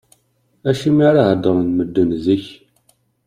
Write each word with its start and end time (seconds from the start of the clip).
Acimi 0.69 1.03
ara 1.09 1.23
heddren 1.29 1.67
medden 1.77 2.09
deg-k? 2.25 2.47